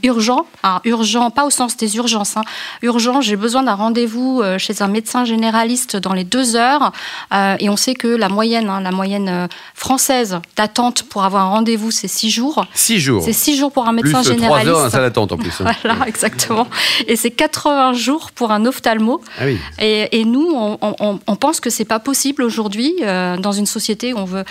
urgent, 0.02 0.46
urgent 0.84 1.30
pas 1.30 1.44
au 1.44 1.50
sens 1.50 1.76
des 1.76 1.96
urgences, 1.96 2.36
hein. 2.36 2.42
urgent. 2.82 3.20
J'ai 3.20 3.36
besoin 3.36 3.62
d'un 3.62 3.74
rendez-vous 3.74 4.42
chez 4.58 4.82
un 4.82 4.88
médecin 4.88 5.24
généraliste 5.24 5.96
dans 5.96 6.12
les 6.12 6.24
deux 6.24 6.56
heures 6.56 6.92
et 7.32 7.68
on 7.68 7.76
sait 7.76 7.94
que 7.94 8.05
la 8.14 8.28
moyenne, 8.28 8.68
hein, 8.68 8.80
la 8.80 8.90
moyenne 8.90 9.28
euh, 9.28 9.46
française 9.74 10.40
d'attente 10.56 11.02
pour 11.04 11.24
avoir 11.24 11.44
un 11.44 11.48
rendez-vous, 11.48 11.90
c'est 11.90 12.08
six 12.08 12.30
jours. 12.30 12.64
Six 12.74 13.00
jours. 13.00 13.22
C'est 13.24 13.32
six 13.32 13.56
jours 13.56 13.72
pour 13.72 13.86
un 13.86 13.92
médecin 13.92 14.22
plus 14.22 14.32
généraliste. 14.32 14.70
Trois 14.70 14.82
heures, 14.84 14.90
salle 14.90 15.02
d'attente 15.02 15.32
en 15.32 15.36
plus. 15.36 15.52
Hein. 15.60 15.72
voilà, 15.82 16.06
exactement. 16.06 16.68
Et 17.06 17.16
c'est 17.16 17.30
80 17.30 17.94
jours 17.94 18.30
pour 18.32 18.50
un 18.52 18.64
ophtalmo. 18.66 19.20
Ah 19.38 19.44
oui. 19.46 19.58
et, 19.78 20.24
nous, 20.24 20.48
on, 20.54 21.36
pense 21.36 21.60
que 21.60 21.70
c'est 21.70 21.84
pas 21.84 21.98
possible 21.98 22.42
aujourd'hui 22.42 22.94
euh, 23.02 23.36
dans 23.36 23.52
une 23.52 23.66
société 23.66 24.12
où 24.12 24.18
on 24.18 24.24
veut. 24.24 24.44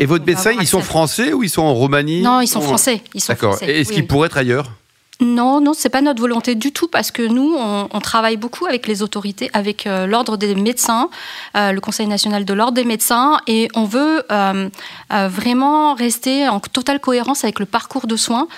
et 0.00 0.06
votre 0.06 0.24
médecin, 0.24 0.52
ils 0.52 0.66
sont 0.66 0.82
français 0.82 1.32
ou 1.32 1.42
ils 1.42 1.50
sont 1.50 1.62
en 1.62 1.74
Roumanie 1.74 2.22
Non, 2.22 2.40
ils 2.40 2.48
sont 2.48 2.60
français. 2.60 3.02
D'accord. 3.28 3.56
Est-ce 3.62 3.92
qu'ils 3.92 4.06
pourraient 4.06 4.26
être 4.26 4.38
ailleurs 4.38 4.70
non, 5.22 5.60
non, 5.60 5.72
c'est 5.74 5.88
pas 5.88 6.02
notre 6.02 6.20
volonté 6.20 6.54
du 6.54 6.72
tout 6.72 6.88
parce 6.88 7.10
que 7.10 7.22
nous, 7.22 7.54
on, 7.56 8.00
travaille 8.00 8.36
beaucoup 8.36 8.66
avec 8.66 8.86
les 8.86 9.02
autorités, 9.02 9.48
avec 9.52 9.86
euh, 9.86 10.06
l'ordre 10.06 10.36
des 10.36 10.54
médecins, 10.54 11.08
euh, 11.56 11.72
le 11.72 11.80
Conseil 11.80 12.06
national 12.08 12.44
de 12.44 12.52
l'ordre 12.52 12.74
des 12.74 12.84
médecins, 12.84 13.38
et 13.46 13.68
on 13.74 13.84
veut 13.84 14.24
euh, 14.30 14.68
vraiment 15.10 15.94
rester 15.94 16.48
en 16.48 16.58
totale 16.58 17.00
cohérence 17.00 17.44
avec 17.44 17.60
le 17.60 17.66
parcours 17.66 18.06
de 18.06 18.16
soins. 18.16 18.48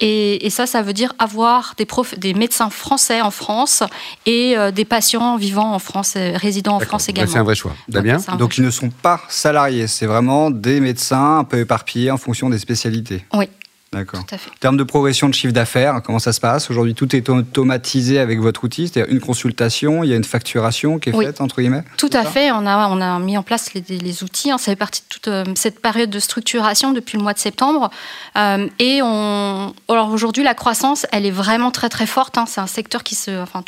Et, 0.00 0.48
ça, 0.50 0.66
ça 0.66 0.82
veut 0.82 0.92
dire 0.92 1.12
avoir 1.18 1.74
des, 1.76 1.86
des 2.18 2.34
médecins 2.34 2.70
français 2.70 3.20
en 3.20 3.32
France 3.32 3.82
et 4.26 4.54
des 4.72 4.84
patients 4.84 5.36
vivant 5.36 5.72
en 5.72 5.78
France, 5.78 6.14
résidant 6.16 6.76
en 6.76 6.80
France 6.80 7.08
également. 7.08 7.32
C'est 7.32 7.38
un 7.38 7.44
vrai 7.44 7.54
choix. 7.56 7.74
Damien 7.88 8.18
Donc, 8.38 8.58
ils 8.58 8.64
ne 8.64 8.70
sont 8.70 8.90
pas 8.90 9.20
salariés, 9.28 9.86
c'est 9.88 10.06
vraiment 10.06 10.50
des 10.50 10.80
médecins 10.80 11.38
un 11.38 11.44
peu 11.44 11.58
éparpillés 11.58 12.10
en 12.10 12.18
fonction 12.18 12.48
des 12.50 12.58
spécialités. 12.58 13.24
Oui. 13.34 13.48
D'accord. 13.90 14.20
En 14.20 14.58
termes 14.60 14.76
de 14.76 14.84
progression 14.84 15.30
de 15.30 15.34
chiffre 15.34 15.54
d'affaires, 15.54 16.02
comment 16.04 16.18
ça 16.18 16.34
se 16.34 16.40
passe 16.40 16.70
Aujourd'hui, 16.70 16.94
tout 16.94 17.16
est 17.16 17.26
automatisé 17.30 18.18
avec 18.18 18.38
votre 18.38 18.64
outil, 18.64 18.86
c'est-à-dire 18.86 19.10
une 19.10 19.20
consultation, 19.20 20.04
il 20.04 20.10
y 20.10 20.12
a 20.12 20.16
une 20.16 20.24
facturation 20.24 20.98
qui 20.98 21.08
est 21.08 21.12
faite, 21.18 21.40
entre 21.40 21.62
guillemets 21.62 21.84
Tout 21.96 22.10
à 22.12 22.24
fait, 22.24 22.50
on 22.52 22.66
a, 22.66 22.88
on 22.88 23.00
a 23.00 23.18
mis 23.18 23.38
en 23.38 23.42
place 23.42 23.72
les, 23.72 24.22
outils, 24.22 24.50
hein. 24.50 24.58
ça 24.58 24.72
fait 24.72 24.76
partie 24.76 25.00
de 25.00 25.06
toute 25.08 25.28
euh, 25.28 25.44
cette 25.54 25.80
période 25.80 26.10
de 26.10 26.18
structuration 26.18 26.92
depuis 26.92 27.16
le 27.16 27.22
mois 27.22 27.32
de 27.32 27.38
septembre. 27.38 27.90
Euh, 28.36 28.68
et 28.78 29.00
on... 29.02 29.72
alors 29.88 30.10
aujourd'hui, 30.10 30.44
la 30.44 30.54
croissance, 30.54 31.06
elle 31.10 31.24
est 31.24 31.30
vraiment 31.30 31.70
très 31.70 31.88
très 31.88 32.06
forte, 32.06 32.36
hein. 32.36 32.44
c'est 32.46 32.60
un 32.60 32.66
secteur 32.66 33.02
qui 33.02 33.14
se... 33.14 33.42
Enfin, 33.42 33.64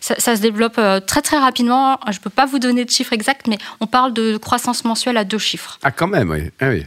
ça, 0.00 0.14
ça, 0.16 0.36
se 0.36 0.40
développe 0.40 0.78
euh, 0.78 1.00
très 1.00 1.22
très 1.22 1.38
rapidement, 1.38 1.98
je 2.06 2.18
ne 2.18 2.22
peux 2.22 2.30
pas 2.30 2.46
vous 2.46 2.60
donner 2.60 2.84
de 2.84 2.90
chiffres 2.90 3.14
exacts, 3.14 3.48
mais 3.48 3.58
on 3.80 3.88
parle 3.88 4.12
de 4.12 4.36
croissance 4.36 4.84
mensuelle 4.84 5.16
à 5.16 5.24
deux 5.24 5.38
chiffres. 5.38 5.80
Ah 5.82 5.90
quand 5.90 6.06
même, 6.06 6.30
oui. 6.30 6.52
Ah, 6.60 6.68
oui. 6.68 6.86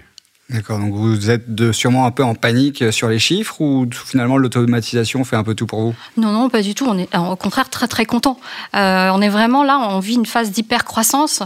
D'accord, 0.51 0.79
donc 0.79 0.93
vous 0.93 1.29
êtes 1.29 1.71
sûrement 1.71 2.05
un 2.05 2.11
peu 2.11 2.25
en 2.25 2.35
panique 2.35 2.91
sur 2.91 3.07
les 3.07 3.19
chiffres 3.19 3.61
ou 3.61 3.87
finalement 3.91 4.37
l'automatisation 4.37 5.23
fait 5.23 5.37
un 5.37 5.43
peu 5.43 5.55
tout 5.55 5.65
pour 5.65 5.79
vous? 5.79 5.95
Non, 6.17 6.33
non, 6.33 6.49
pas 6.49 6.61
du 6.61 6.75
tout. 6.75 6.85
On 6.89 6.97
est 6.97 7.07
au 7.15 7.37
contraire 7.37 7.69
très 7.69 7.87
très 7.87 8.05
content. 8.05 8.37
Euh, 8.75 9.09
on 9.13 9.21
est 9.21 9.29
vraiment 9.29 9.63
là, 9.63 9.79
on 9.79 9.99
vit 9.99 10.15
une 10.15 10.25
phase 10.25 10.51
d'hyper-croissance, 10.51 11.41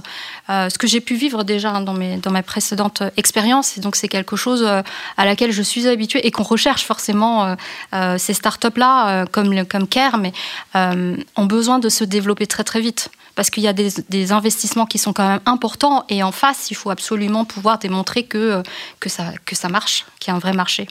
euh, 0.49 0.69
ce 0.69 0.79
que 0.79 0.87
j'ai 0.87 1.01
pu 1.01 1.13
vivre 1.13 1.43
déjà 1.43 1.69
hein, 1.69 1.81
dans, 1.81 1.93
mes, 1.93 2.17
dans 2.17 2.31
ma 2.31 2.41
précédente 2.41 3.03
expérience. 3.15 3.77
Et 3.77 3.81
donc 3.81 3.95
c'est 3.95 4.07
quelque 4.07 4.35
chose 4.35 4.63
euh, 4.63 4.81
à 5.17 5.25
laquelle 5.25 5.51
je 5.51 5.61
suis 5.61 5.87
habituée 5.87 6.25
et 6.25 6.31
qu'on 6.31 6.43
recherche 6.43 6.83
forcément 6.83 7.55
ces 8.17 8.33
startups-là, 8.33 9.25
comme, 9.27 9.65
comme 9.65 9.87
Care, 9.87 10.17
mais 10.17 10.33
ont 10.73 11.45
besoin 11.45 11.79
de 11.79 11.89
se 11.89 12.03
développer 12.03 12.47
très 12.47 12.63
très 12.63 12.81
vite 12.81 13.09
parce 13.35 13.49
qu'il 13.49 13.63
y 13.63 13.67
a 13.67 13.73
des, 13.73 14.31
investissements 14.31 14.85
qui 14.85 14.97
sont 14.97 15.13
quand 15.13 15.27
même 15.27 15.41
importants 15.45 16.05
et 16.09 16.23
en 16.23 16.31
face, 16.31 16.71
il 16.71 16.75
faut 16.75 16.89
absolument 16.89 17.45
pouvoir 17.45 17.77
démontrer 17.77 18.23
que, 18.23 18.63
que, 18.99 19.09
ça, 19.09 19.33
que 19.45 19.55
ça 19.55 19.69
marche, 19.69 20.05
qu'il 20.19 20.31
y 20.31 20.33
a 20.33 20.35
un 20.35 20.39
vrai 20.39 20.53
marché. 20.53 20.87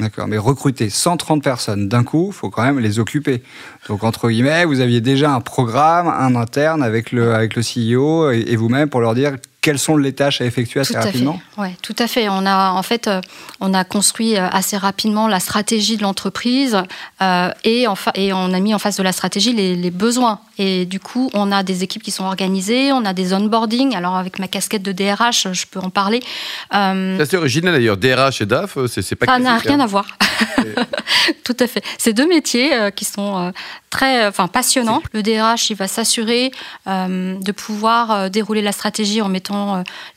D'accord, 0.00 0.26
mais 0.26 0.38
recruter 0.38 0.90
130 0.90 1.42
personnes 1.42 1.88
d'un 1.88 2.02
coup, 2.02 2.30
il 2.30 2.34
faut 2.34 2.50
quand 2.50 2.64
même 2.64 2.80
les 2.80 2.98
occuper. 2.98 3.44
Donc, 3.88 4.02
entre 4.02 4.28
guillemets, 4.28 4.64
vous 4.64 4.80
aviez 4.80 5.00
déjà 5.00 5.32
un 5.32 5.40
programme, 5.40 6.08
un 6.08 6.34
interne 6.34 6.82
avec 6.82 7.12
le, 7.12 7.32
avec 7.32 7.54
le 7.54 7.62
CEO 7.62 8.32
et, 8.32 8.56
vous-même 8.56 8.88
pour 8.88 9.00
leur 9.00 9.14
dire 9.14 9.36
quelles 9.64 9.78
sont 9.78 9.96
les 9.96 10.12
tâches 10.12 10.42
à 10.42 10.44
effectuer 10.44 10.80
assez 10.80 10.94
rapidement 10.94 11.40
Oui, 11.56 11.68
tout 11.80 11.96
à 11.98 12.06
fait. 12.06 12.28
On 12.28 12.44
a, 12.44 12.72
en 12.72 12.82
fait, 12.82 13.08
euh, 13.08 13.22
on 13.60 13.72
a 13.72 13.82
construit 13.82 14.36
euh, 14.36 14.46
assez 14.52 14.76
rapidement 14.76 15.26
la 15.26 15.40
stratégie 15.40 15.96
de 15.96 16.02
l'entreprise 16.02 16.76
euh, 17.22 17.50
et, 17.64 17.86
et 18.14 18.32
on 18.34 18.52
a 18.52 18.60
mis 18.60 18.74
en 18.74 18.78
face 18.78 18.98
de 18.98 19.02
la 19.02 19.12
stratégie 19.12 19.54
les, 19.54 19.74
les 19.74 19.90
besoins 19.90 20.40
Et 20.58 20.84
du 20.84 21.00
coup, 21.00 21.30
on 21.32 21.50
a 21.50 21.62
des 21.62 21.82
équipes 21.82 22.02
qui 22.02 22.10
sont 22.10 22.24
organisées, 22.24 22.92
on 22.92 23.06
a 23.06 23.14
des 23.14 23.32
onboarding. 23.32 23.96
Alors, 23.96 24.16
avec 24.16 24.38
ma 24.38 24.48
casquette 24.48 24.82
de 24.82 24.92
DRH, 24.92 25.48
je 25.52 25.66
peux 25.66 25.80
en 25.80 25.90
parler. 25.90 26.20
Euh, 26.74 27.24
c'est 27.28 27.36
original 27.36 27.72
d'ailleurs. 27.74 27.96
DRH 27.96 28.42
et 28.42 28.46
DAF, 28.46 28.76
c'est 28.86 29.16
pas 29.16 29.26
Ça 29.26 29.38
n'a 29.38 29.56
rien 29.56 29.80
hein. 29.80 29.84
à 29.84 29.86
voir. 29.86 30.06
Tout 31.44 31.56
à 31.58 31.66
fait. 31.66 31.82
C'est 31.98 32.12
deux 32.12 32.28
métiers 32.28 32.74
euh, 32.74 32.90
qui 32.90 33.04
sont 33.04 33.38
euh, 33.38 33.50
très 33.90 34.26
enfin, 34.26 34.48
passionnants. 34.48 35.02
Le 35.12 35.22
DRH, 35.22 35.70
il 35.70 35.76
va 35.76 35.88
s'assurer 35.88 36.50
de 36.86 37.52
pouvoir 37.52 38.30
dérouler 38.30 38.62
la 38.62 38.72
stratégie 38.72 39.22
en 39.22 39.28
mettant 39.28 39.53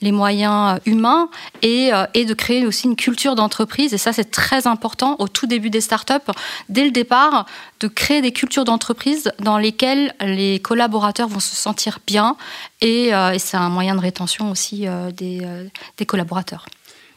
les 0.02 0.12
moyens 0.12 0.80
humains 0.86 1.30
et, 1.62 1.92
et 2.14 2.26
de 2.26 2.34
créer 2.34 2.66
aussi 2.66 2.88
une 2.88 2.96
culture 2.96 3.36
d'entreprise. 3.36 3.94
Et 3.94 3.98
ça, 3.98 4.14
c'est 4.14 4.32
très 4.32 4.68
important 4.68 5.16
au 5.20 5.28
tout 5.28 5.48
début 5.48 5.70
des 5.70 5.82
startups, 5.82 6.32
dès 6.70 6.86
le 6.86 6.92
départ, 6.92 7.46
de 7.80 7.88
créer 7.88 8.22
des 8.22 8.32
cultures 8.32 8.66
d'entreprise 8.66 9.32
dans 9.40 9.58
lesquelles 9.58 10.14
les 10.22 10.60
collaborateurs 10.60 11.28
vont 11.28 11.40
se 11.40 11.56
sentir 11.56 12.00
bien 12.06 12.36
et, 12.82 13.14
euh, 13.14 13.38
c'est 13.38 13.58
un 13.58 13.70
moyen 13.70 13.96
de 13.96 14.02
rétention 14.02 14.52
aussi 14.52 14.88
euh, 14.88 15.12
des, 15.12 15.40
euh, 15.44 15.66
des, 15.98 16.06
collaborateurs. 16.06 16.66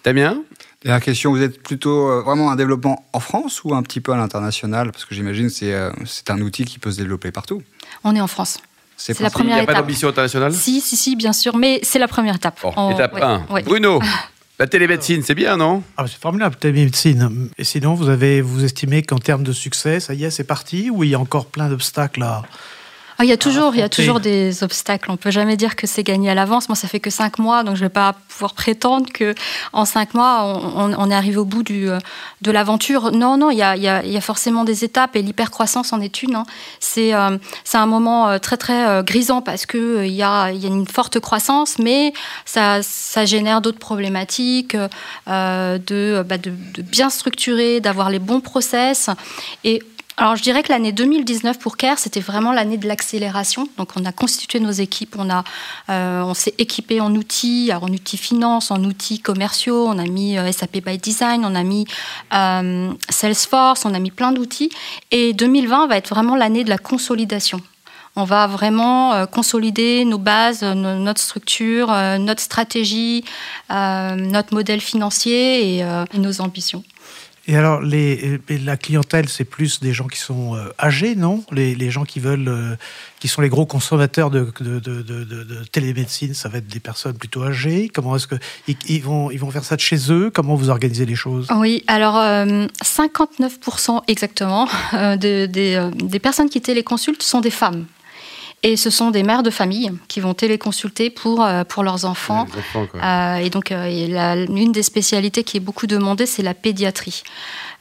Damien? 0.05 0.43
La 0.83 1.01
question, 1.01 1.31
vous 1.31 1.43
êtes 1.43 1.63
plutôt 1.63 2.23
vraiment 2.23 2.51
un 2.51 2.57
développement 2.57 3.05
en 3.13 3.21
France 3.21 3.65
ou 3.65 3.75
un 3.75 3.83
petit 3.83 4.01
peu 4.01 4.13
à 4.13 4.17
l'international? 4.17 4.93
Parce 4.93 5.05
que 5.05 5.15
j'imagine 5.15 5.49
que 5.49 5.93
c'est 6.07 6.31
un 6.31 6.41
outil 6.41 6.65
qui 6.65 6.79
peut 6.79 6.91
se 6.91 6.97
développer 6.97 7.31
partout. 7.31 7.63
On 8.03 8.17
est 8.17 8.21
en 8.21 8.27
France. 8.27 8.61
C'est 9.01 9.19
la 9.21 9.31
première 9.31 9.57
étape. 9.57 9.63
Il 9.63 9.67
n'y 9.67 9.71
a 9.71 9.75
pas 9.75 9.81
d'ambition 9.81 10.09
internationale 10.09 10.53
Si, 10.53 10.81
si, 10.81 10.97
si, 10.97 11.17
bien 11.17 11.33
sûr, 11.33 11.57
mais 11.57 11.81
c'est 11.83 11.99
la 11.99 12.09
première 12.09 12.37
étape. 12.37 12.61
étape 12.93 13.17
1. 13.21 13.47
Bruno 13.65 14.01
La 14.59 14.67
télémédecine, 14.67 15.23
c'est 15.23 15.35
bien, 15.35 15.57
non? 15.57 15.83
Ah, 15.97 16.05
C'est 16.07 16.21
formidable, 16.21 16.55
télémédecine. 16.55 17.49
Et 17.57 17.65
sinon, 17.65 17.95
vous, 17.95 18.11
avez, 18.11 18.43
vous 18.43 18.63
estimez 18.63 19.03
qu'en 19.03 19.17
termes 19.19 19.43
de 19.43 19.53
succès, 19.53 20.01
ça 20.01 20.13
y 20.13 20.25
est, 20.25 20.31
c'est 20.31 20.45
parti 20.45 20.91
Ou 20.91 21.03
il 21.03 21.09
y 21.11 21.15
a 21.15 21.19
encore 21.19 21.47
plein 21.47 21.71
d'obstacles 21.71 22.23
à, 22.23 22.43
ah, 23.21 23.25
il 23.25 23.29
y 23.29 23.33
a 23.33 23.37
toujours, 23.37 23.75
il 23.75 23.81
y 23.81 23.83
a 23.83 23.91
toujours 23.91 24.19
des 24.19 24.65
obstacles. 24.65 25.11
On 25.11 25.19
peut 25.19 25.31
jamais 25.31 25.59
dire 25.59 25.77
que 25.77 25.87
c'est 25.87 26.03
gagné 26.03 26.31
à 26.31 26.35
l'avance. 26.35 26.71
Moi, 26.71 26.75
ça 26.75 26.89
fait 26.89 27.01
que 27.01 27.11
cinq 27.11 27.39
mois, 27.39 27.65
donc 27.65 27.77
je 27.77 27.83
vais 27.83 27.91
pas 27.91 28.15
pouvoir 28.29 28.55
prétendre 28.55 29.13
que 29.13 29.35
en 29.75 29.85
cinq 29.85 30.15
mois, 30.15 30.59
on, 30.75 31.11
est 31.11 31.15
arrivé 31.15 31.37
au 31.37 31.45
bout 31.45 31.63
du, 31.63 31.91
euh, 31.91 31.99
de 32.41 32.51
l'aventure. 32.51 33.13
Non, 33.13 33.37
non, 33.37 33.51
il 33.51 33.59
y 33.59 33.63
a, 33.63 33.77
il 33.77 33.83
y, 33.83 34.17
a, 34.17 34.21
forcément 34.23 34.65
des 34.65 34.85
étapes 34.85 35.17
et 35.17 35.23
l'hypercroissance 35.23 35.93
en 35.93 36.01
est 36.01 36.23
une. 36.23 36.35
Hein. 36.35 36.47
C'est, 36.79 37.13
euh, 37.13 37.37
c'est 37.63 37.77
un 37.77 37.85
moment 37.85 38.31
euh, 38.31 38.39
très 38.39 38.57
très 38.57 39.05
grisant 39.05 39.43
parce 39.43 39.67
que 39.67 40.07
il 40.07 40.15
y 40.15 40.23
a, 40.23 40.51
il 40.51 40.63
y 40.63 40.65
a 40.65 40.71
une 40.71 40.87
forte 40.87 41.21
croissance, 41.21 41.79
mais 41.79 42.15
ça, 42.47 42.83
ça 42.83 43.27
génère 43.27 43.61
d'autres 43.61 43.79
problématiques 43.79 44.75
de, 44.75 46.23
bah, 46.23 46.39
de, 46.39 46.53
de 46.73 46.81
bien 46.81 47.11
structurer, 47.11 47.81
d'avoir 47.81 48.09
les 48.09 48.19
bons 48.19 48.41
process 48.41 49.11
et 49.63 49.83
alors 50.21 50.37
je 50.37 50.43
dirais 50.43 50.63
que 50.63 50.71
l'année 50.71 50.93
2019 50.93 51.59
pour 51.59 51.79
CARE, 51.79 51.99
c'était 51.99 52.21
vraiment 52.21 52.53
l'année 52.53 52.77
de 52.77 52.87
l'accélération. 52.87 53.71
Donc 53.79 53.93
on 53.97 54.05
a 54.05 54.13
constitué 54.13 54.61
nos 54.61 54.71
équipes, 54.71 55.17
on, 55.19 55.27
euh, 55.89 56.35
s'est 56.35 56.53
équipé 56.59 57.01
en 57.01 57.15
outils, 57.15 57.71
en 57.73 57.89
outils 57.89 58.19
finance, 58.19 58.71
en 58.71 58.85
outils 58.85 59.21
commerciaux, 59.21 59.87
on 59.89 59.99
a 59.99 60.05
mis 60.05 60.37
euh, 60.37 60.53
SAP 60.53 60.85
by 60.85 60.99
Design, 60.99 61.47
on 61.47 61.55
a 61.55 61.63
mis 61.63 61.87
euh, 62.35 62.93
Salesforce, 63.09 63.87
on 63.87 63.95
a 63.95 63.99
mis 63.99 64.11
plein 64.11 64.33
d'outils. 64.33 64.69
Et 65.11 65.33
2020 65.33 65.87
va 65.87 65.97
être 65.97 66.11
vraiment 66.11 66.37
l'année 66.37 66.65
de 66.65 66.69
la 66.69 66.79
consolidation. 66.79 67.63
On 68.15 68.25
va 68.25 68.47
vraiment 68.47 69.25
consolider 69.27 70.05
nos 70.05 70.19
bases, 70.19 70.63
notre 70.63 71.21
structure, 71.23 71.87
notre 72.19 72.43
stratégie, 72.43 73.25
notre 73.71 74.53
modèle 74.53 74.81
financier 74.81 75.79
et 75.79 75.85
nos 76.15 76.41
ambitions. 76.41 76.83
Et 77.51 77.57
alors, 77.57 77.81
la 77.83 78.77
clientèle, 78.77 79.29
c'est 79.29 79.45
plus 79.45 79.81
des 79.81 79.93
gens 79.93 80.07
qui 80.07 80.21
sont 80.21 80.55
euh, 80.55 80.69
âgés, 80.79 81.17
non? 81.17 81.43
Les, 81.51 81.91
gens 81.91 82.05
qui 82.05 82.21
veulent, 82.21 82.47
euh, 82.47 82.77
qui 83.19 83.27
sont 83.27 83.41
les 83.41 83.49
gros 83.49 83.67
consommateurs 83.67 84.31
de, 84.31 84.53
de, 84.61 84.79
de, 84.79 85.03
de, 85.03 85.65
télémédecine, 85.73 86.33
ça 86.33 86.49
va 86.49 86.59
être 86.59 86.69
des 86.69 86.79
personnes 86.79 87.19
plutôt 87.19 87.43
âgées. 87.43 87.91
Comment 87.93 88.15
est-ce 88.15 88.29
que 88.29 88.37
ils, 88.69 89.03
vont, 89.03 89.33
ils 89.33 89.41
vont 89.41 89.51
faire 89.51 89.65
ça 89.65 89.75
de 89.75 89.81
chez 89.81 90.13
eux? 90.13 90.31
Comment 90.33 90.55
vous 90.55 90.71
organisez 90.71 91.05
les 91.07 91.17
choses? 91.17 91.49
Oui, 91.57 91.83
alors 91.89 92.15
59% 92.15 93.97
euh, 93.97 94.01
exactement 94.07 94.69
des, 95.17 95.49
des 95.49 96.19
personnes 96.21 96.51
qui 96.51 96.61
téléconsultent 96.61 97.25
sont 97.25 97.41
des 97.41 97.51
femmes. 97.51 97.85
Et 98.63 98.77
ce 98.77 98.91
sont 98.91 99.11
des 99.11 99.23
mères 99.23 99.43
de 99.43 99.51
famille 99.51 99.91
qui 100.09 100.21
vont 100.21 100.35
téléconsulter 100.35 101.09
pour, 101.09 101.43
euh, 101.43 101.65
pour 101.65 101.83
leurs 101.83 102.05
enfants. 102.05 102.47
Euh, 102.95 103.37
et 103.37 103.49
donc, 103.49 103.73
euh, 103.73 104.47
l'une 104.47 104.73
des 104.73 104.83
spécialités 104.83 105.45
qui 105.45 105.57
est 105.57 105.61
beaucoup 105.61 105.87
demandée, 105.87 106.27
c'est 106.27 106.43
la 106.43 106.53
pédiatrie. 106.53 107.23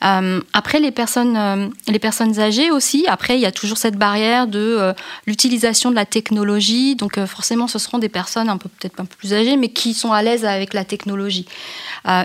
Euh, 0.03 0.41
après, 0.53 0.79
les 0.79 0.91
personnes, 0.91 1.36
euh, 1.36 1.68
les 1.88 2.00
personnes 2.00 2.39
âgées 2.39 2.72
aussi, 2.72 3.06
après, 3.08 3.36
il 3.36 3.41
y 3.41 3.46
a 3.46 3.51
toujours 3.51 3.77
cette 3.77 3.98
barrière 3.98 4.48
de 4.48 4.60
euh, 4.60 4.94
l'utilisation 5.27 5.89
de 5.89 5.96
la 5.96 6.06
technologie. 6.06 6.96
Donc, 6.96 7.24
forcément, 7.25 7.68
ce 7.68 7.79
seront 7.79 8.00
des 8.00 8.10
personnes 8.10 8.50
un 8.50 8.58
peu 8.58 8.70
peut-être 8.70 9.00
un 9.00 9.06
peu 9.06 9.15
plus 9.18 9.34
âgées, 9.34 9.58
mais 9.58 9.70
qui 9.70 9.94
sont 9.94 10.12
à 10.12 10.22
l'aise 10.22 10.46
avec 10.46 10.74
la 10.74 10.86
technologie. 10.86 11.46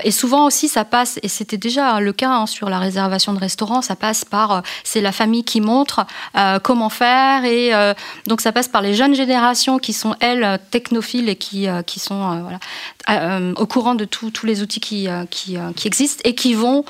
et 0.05 0.11
souvent 0.11 0.47
aussi, 0.47 0.69
ça 0.69 0.85
passe, 0.85 1.19
et 1.23 1.29
c'était 1.29 1.57
déjà 1.57 2.01
le 2.01 2.13
cas 2.13 2.31
hein, 2.31 2.47
sur 2.47 2.71
la 2.71 2.79
réservation 2.79 3.33
de 3.33 3.39
restaurants, 3.39 3.83
ça 3.83 3.97
passe 3.97 4.25
par, 4.25 4.63
c'est 4.85 5.01
la 5.01 5.13
famille 5.13 5.45
qui 5.45 5.61
montre 5.61 6.07
comment 6.63 6.89
faire, 6.89 7.45
et 7.45 7.73
donc 8.27 8.41
ça 8.41 8.53
passe 8.53 8.69
par 8.69 8.83
les 8.83 8.95
jeunes 8.95 9.15
générations 9.15 9.79
qui 9.79 9.93
sont, 9.93 10.15
elles, 10.21 10.59
technophiles 10.71 11.29
et 11.29 11.37
qui, 11.37 11.67
qui 11.87 12.01
sont 12.01 12.41
voilà, 12.41 12.59
au 13.09 13.67
courant 13.67 13.95
de 13.95 14.05
tous 14.05 14.47
les 14.47 14.63
outils 14.63 14.81
qui, 14.81 15.09
qui, 15.31 15.57
qui, 15.77 15.87
existent 15.87 16.23
et 16.25 16.35
qui 16.35 16.55
vont 16.55 16.85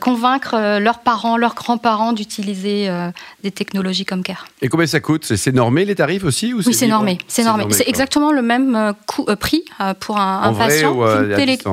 convaincre 0.00 0.54
euh, 0.54 0.78
leurs 0.78 1.00
parents, 1.00 1.36
leurs 1.36 1.54
grands-parents 1.54 2.12
d'utiliser 2.12 2.88
euh, 2.88 3.10
des 3.42 3.50
technologies 3.50 4.04
comme 4.04 4.22
CARE. 4.22 4.46
Et 4.62 4.68
combien 4.68 4.86
ça 4.86 5.00
coûte? 5.00 5.24
C'est 5.36 5.52
normé 5.52 5.84
les 5.84 5.94
tarifs 5.94 6.24
aussi 6.24 6.52
ou 6.52 6.58
Oui, 6.64 6.74
c'est 6.74 6.86
normé. 6.86 7.18
C'est 7.28 7.44
normé. 7.44 7.64
C'est 7.70 7.88
exactement 7.88 8.32
le 8.32 8.42
même 8.42 8.76
euh, 8.76 8.92
coût, 9.06 9.24
prix 9.38 9.64
pour 10.00 10.18
un, 10.18 10.52
patient 10.54 10.96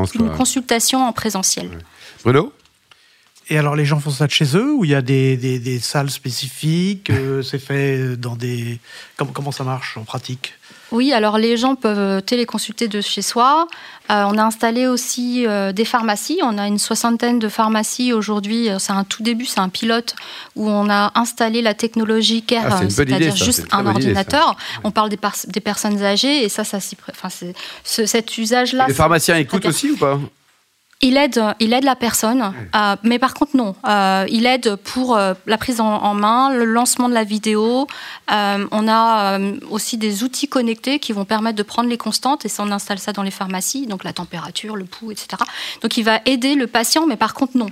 qu'une 0.06 0.32
consultation 0.32 1.06
en 1.06 1.14
présentiel. 1.14 1.70
Bruno? 2.24 2.54
Et 3.50 3.58
alors, 3.58 3.76
les 3.76 3.86
gens 3.86 4.00
font 4.00 4.10
ça 4.10 4.28
de 4.28 4.32
chez 4.32 4.58
eux 4.58 4.74
ou 4.74 4.84
il 4.84 4.92
y 4.92 4.96
a 4.96 5.02
des, 5.02 5.38
des, 5.38 5.80
salles 5.80 6.10
spécifiques 6.10 7.12
C'est 7.44 7.60
fait 7.60 8.18
dans 8.18 8.36
des. 8.36 8.80
Comment, 9.16 9.32
comment 9.32 9.52
ça 9.52 9.64
marche 9.64 9.98
en 9.98 10.04
pratique? 10.04 10.54
Oui, 10.92 11.12
alors 11.12 11.38
les 11.38 11.58
gens 11.58 11.76
peuvent 11.76 12.22
téléconsulter 12.22 12.88
de 12.88 13.02
chez 13.02 13.22
soi. 13.22 13.68
Euh, 14.10 14.24
on 14.28 14.38
a 14.38 14.44
installé 14.44 14.88
aussi 14.88 15.46
euh, 15.46 15.74
des 15.74 15.84
pharmacies. 15.84 16.40
On 16.42 16.58
a 16.58 16.68
une 16.68 16.80
soixantaine 16.80 17.40
de 17.40 17.50
pharmacies 17.50 18.14
aujourd'hui. 18.14 18.70
Euh, 18.70 18.80
c'est 18.80 18.94
un 18.94 19.04
tout 19.04 19.22
début, 19.22 19.46
c'est 19.46 19.60
un 19.60 19.68
pilote 19.68 20.16
où 20.56 20.70
on 20.70 20.90
a 20.90 21.12
installé 21.16 21.62
la 21.62 21.74
technologie 21.74 22.42
CARE, 22.42 22.68
ah, 22.70 22.82
c'est-à-dire 22.90 23.36
juste 23.36 23.66
un 23.72 23.86
ordinateur. 23.86 24.56
on 24.86 24.92
parle 24.92 25.10
des, 25.10 25.20
des, 25.48 25.60
personnes 25.60 26.02
âgées 26.04 26.44
et 26.44 26.50
ça, 26.50 26.64
ça 26.64 26.78
enfin, 27.10 27.30
cet 27.84 28.38
usage-là. 28.38 28.86
Les 28.88 28.94
pharmaciens 28.94 29.36
écoutent 29.36 29.66
aussi 29.66 29.92
ou 29.92 29.98
pas? 29.98 30.18
Il 31.02 31.16
aide, 31.16 31.40
il 31.60 31.74
aide 31.74 31.84
la 31.84 31.96
personne, 31.96 32.54
euh, 32.76 32.96
mais 33.04 33.20
par 33.20 33.36
contre 33.36 33.56
non. 33.56 33.76
Euh, 33.88 34.26
il 34.30 34.48
aide 34.48 34.78
pour 34.78 35.16
euh, 35.16 35.36
la 35.46 35.60
prise 35.60 35.80
en, 35.80 36.14
main, 36.16 36.52
le 36.52 36.66
lancement 36.66 37.08
de 37.08 37.14
la 37.14 37.24
vidéo. 37.24 37.88
on 38.28 38.88
a 38.88 39.40
aussi 39.70 39.98
des 39.98 40.24
outils 40.24 40.48
connectés 40.48 40.98
qui 40.98 41.14
vont 41.14 41.26
permettre 41.26 41.56
de 41.56 41.64
prendre 41.64 41.88
les 41.88 41.98
constantes 41.98 42.46
et 42.46 42.50
ça 42.50 42.64
on 42.66 42.72
installe 42.72 42.98
ça 42.98 43.14
dans 43.14 43.22
les 43.22 43.32
pharmacies, 43.32 43.86
donc 43.86 44.04
la 44.04 44.14
température, 44.14 44.76
le 44.76 44.86
pouls, 44.86 45.12
etc. 45.12 45.28
Donc 45.84 45.98
il 45.98 46.04
va 46.04 46.20
aider 46.26 46.56
le 46.56 46.66
patient, 46.66 47.06
mais 47.06 47.16
par 47.16 47.36
contre 47.36 47.58
non. 47.58 47.68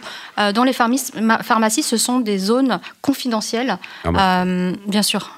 dans 0.53 0.63
les 0.63 0.73
pharmacies, 0.73 1.83
ce 1.83 1.97
sont 1.97 2.19
des 2.19 2.37
zones 2.37 2.79
confidentielles, 3.01 3.79
ah 4.03 4.45
bien 4.87 5.01
sûr. 5.01 5.31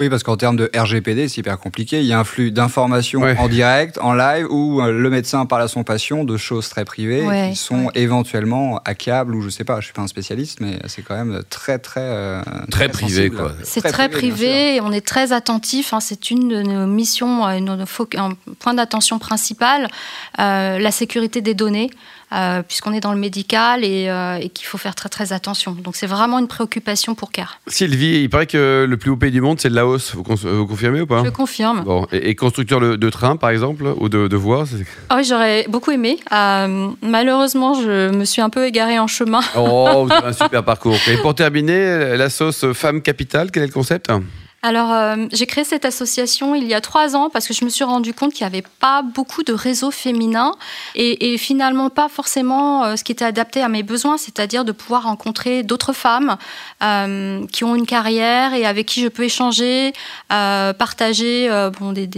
Oui, 0.00 0.08
parce 0.08 0.22
qu'en 0.22 0.36
termes 0.36 0.56
de 0.56 0.70
RGPD, 0.74 1.28
c'est 1.28 1.38
hyper 1.38 1.58
compliqué. 1.58 2.00
Il 2.00 2.06
y 2.06 2.12
a 2.12 2.18
un 2.18 2.24
flux 2.24 2.50
d'informations 2.50 3.22
en 3.22 3.48
direct, 3.48 3.98
en 3.98 4.14
live, 4.14 4.46
où 4.50 4.80
le 4.80 5.10
médecin 5.10 5.46
parle 5.46 5.62
à 5.62 5.68
son 5.68 5.82
patient 5.82 6.24
de 6.24 6.36
choses 6.36 6.68
très 6.68 6.84
privées 6.84 7.24
qui 7.50 7.56
sont 7.56 7.90
éventuellement 7.94 8.80
hackables 8.84 9.34
ou 9.34 9.42
je 9.42 9.48
sais 9.48 9.64
pas. 9.64 9.80
Je 9.80 9.86
suis 9.86 9.94
pas 9.94 10.02
un 10.02 10.06
spécialiste, 10.06 10.60
mais 10.60 10.78
c'est 10.86 11.02
quand 11.02 11.16
même 11.16 11.42
très 11.50 11.78
très 11.78 12.00
euh, 12.00 12.42
très, 12.70 12.88
privé 12.88 13.30
quoi. 13.30 13.52
C'est 13.62 13.82
très, 13.82 14.08
privé, 14.08 14.76
et 14.76 14.80
on 14.80 14.92
est 14.92 15.06
très 15.06 15.32
attentif. 15.32 15.92
Hein. 15.92 16.00
c'est 16.00 16.30
une 16.30 16.48
de 16.48 16.62
nos 16.62 16.86
missions, 16.86 17.46
euh, 17.46 17.58
un 18.16 18.30
point 18.58 18.74
d'attention 18.74 19.18
principal, 19.18 19.88
la 20.38 20.90
sécurité 20.90 21.40
des 21.40 21.54
données. 21.54 21.90
Euh, 22.32 22.62
puisqu'on 22.62 22.92
est 22.92 23.00
dans 23.00 23.12
le 23.12 23.18
médical 23.18 23.82
euh, 23.84 24.36
et, 24.36 24.48
qu'il 24.48 24.66
faut 24.66 24.78
faire 24.78 24.94
très 24.94 25.08
très 25.08 25.32
attention. 25.32 25.72
Donc 25.72 25.94
c'est 25.94 26.06
vraiment 26.06 26.38
une 26.38 26.48
préoccupation 26.48 27.14
pour 27.14 27.30
CARE. 27.30 27.60
Sylvie, 27.66 28.22
il 28.22 28.30
paraît 28.30 28.46
que 28.46 28.86
le 28.88 28.96
plus 28.96 29.10
haut 29.10 29.16
pays 29.16 29.30
du 29.30 29.40
monde, 29.40 29.60
c'est 29.60 29.68
le 29.68 29.76
Laos. 29.76 30.14
Vous, 30.14 30.22
confirmez 30.22 31.00
ou 31.00 31.06
pas? 31.06 31.22
Je 31.24 31.30
confirme. 31.30 31.82
Bon. 31.82 32.06
Et, 32.12 32.34
constructeur 32.34 32.80
de, 32.80 33.10
train, 33.10 33.36
par 33.36 33.50
exemple, 33.50 33.84
ou 33.98 34.08
de, 34.08 34.26
de 34.26 34.36
voies 34.36 34.64
ah 35.10 35.16
Oui, 35.16 35.24
j'aurais 35.24 35.66
beaucoup 35.68 35.90
aimé. 35.90 36.18
Euh, 36.32 36.88
malheureusement, 37.02 37.74
je 37.74 38.10
me 38.10 38.24
suis 38.24 38.42
un 38.42 38.50
peu 38.50 38.66
égarée 38.66 38.98
en 38.98 39.06
chemin. 39.06 39.40
Oh, 39.56 40.04
vous 40.06 40.12
avez 40.12 40.28
un 40.28 40.32
super 40.32 40.64
parcours. 40.64 40.96
Et 41.08 41.16
pour 41.18 41.34
terminer, 41.34 42.16
la 42.16 42.30
sauce 42.30 42.72
femme 42.72 43.02
capitale, 43.02 43.50
quel 43.52 43.62
est 43.62 43.66
le 43.66 43.72
concept? 43.72 44.10
Alors, 44.66 44.94
euh, 44.94 45.26
j'ai 45.30 45.44
créé 45.44 45.62
cette 45.62 45.84
association 45.84 46.54
il 46.54 46.66
y 46.66 46.72
a 46.72 46.80
trois 46.80 47.14
ans 47.16 47.28
parce 47.28 47.46
que 47.46 47.52
je 47.52 47.66
me 47.66 47.68
suis 47.68 47.84
rendu 47.84 48.14
compte 48.14 48.32
qu'il 48.32 48.46
n'y 48.46 48.50
avait 48.50 48.64
pas 48.80 49.02
beaucoup 49.02 49.42
de 49.42 49.52
réseaux 49.52 49.90
féminins 49.90 50.54
et, 50.94 51.36
finalement 51.36 51.90
pas 51.90 52.08
forcément 52.08 52.82
euh, 52.82 52.96
ce 52.96 53.04
qui 53.04 53.12
était 53.12 53.26
adapté 53.26 53.60
à 53.60 53.68
mes 53.68 53.82
besoins, 53.82 54.16
c'est-à-dire 54.16 54.64
de 54.64 54.72
pouvoir 54.72 55.02
rencontrer 55.02 55.64
d'autres 55.64 55.92
femmes 55.92 56.38
euh, 56.82 57.46
qui 57.48 57.62
ont 57.64 57.76
une 57.76 57.84
carrière 57.84 58.54
et 58.54 58.64
avec 58.64 58.86
qui 58.86 59.02
je 59.02 59.08
peux 59.08 59.24
échanger, 59.24 59.92
partager 60.30 61.50
bon, 61.78 61.92
des, 61.92 62.08